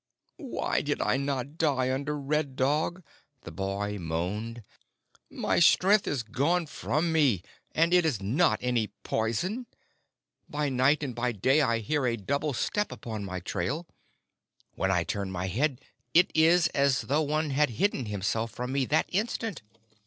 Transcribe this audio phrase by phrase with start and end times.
[0.37, 3.03] "Why did I not die under Red Dog?"
[3.41, 4.63] the boy moaned.
[5.29, 7.43] "My strength is gone from me,
[7.75, 9.67] and it is not any poison.
[10.49, 13.85] By night and by day I hear a double step upon my trail.
[14.73, 15.79] When I turn my head
[16.15, 19.61] it is as though one had hidden himself from me that instant.